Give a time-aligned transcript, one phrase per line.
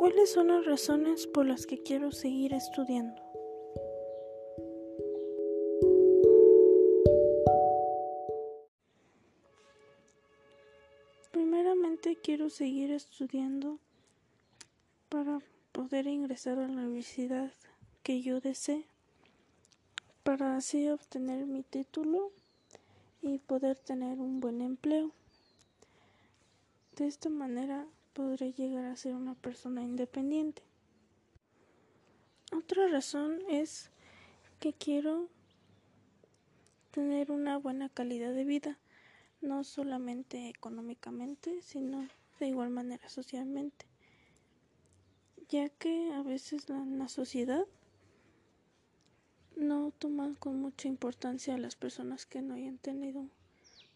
[0.00, 3.20] ¿Cuáles son las razones por las que quiero seguir estudiando?
[11.32, 13.78] Primeramente quiero seguir estudiando
[15.10, 17.52] para poder ingresar a la universidad
[18.02, 18.86] que yo desee,
[20.22, 22.32] para así obtener mi título
[23.20, 25.10] y poder tener un buen empleo.
[26.96, 30.62] De esta manera podré llegar a ser una persona independiente.
[32.52, 33.90] Otra razón es
[34.58, 35.28] que quiero
[36.90, 38.78] tener una buena calidad de vida,
[39.40, 42.08] no solamente económicamente, sino
[42.40, 43.86] de igual manera socialmente,
[45.48, 47.66] ya que a veces en la sociedad
[49.56, 53.26] no toman con mucha importancia a las personas que no hayan tenido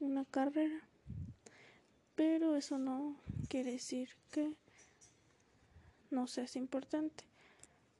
[0.00, 0.88] una carrera.
[2.18, 3.14] Pero eso no
[3.48, 4.52] quiere decir que
[6.10, 7.22] no seas importante.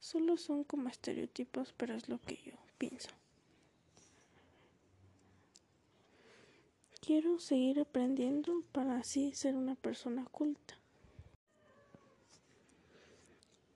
[0.01, 3.11] Solo son como estereotipos, pero es lo que yo pienso.
[6.99, 10.77] Quiero seguir aprendiendo para así ser una persona culta.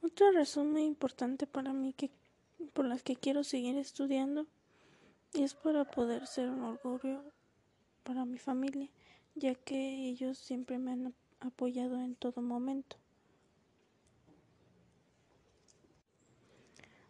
[0.01, 2.11] Otra razón muy importante para mí que
[2.73, 4.45] por las que quiero seguir estudiando
[5.33, 7.23] es para poder ser un orgullo
[8.03, 8.89] para mi familia,
[9.35, 12.97] ya que ellos siempre me han apoyado en todo momento.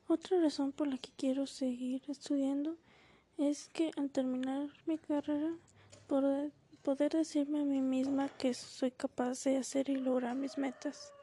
[0.08, 2.78] Otra razón por la que quiero seguir estudiando
[3.38, 5.56] es que al terminar mi carrera
[6.08, 11.14] poder, decirme a mí misma que soy capaz de hacer y lograr mis metas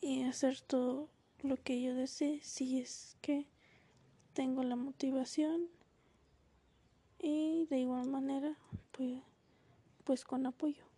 [0.00, 1.08] y hacer todo
[1.42, 3.46] lo que yo desee si es que
[4.32, 5.68] tengo la motivación
[7.22, 8.56] y de igual manera
[8.92, 9.22] pues,
[10.04, 10.89] pues con apoyo.